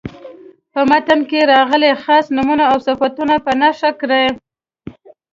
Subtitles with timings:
[0.73, 4.25] په متن کې راغلي خاص نومونه او صفتونه په نښه کړئ.